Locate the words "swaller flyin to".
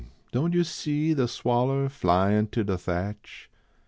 1.27-2.63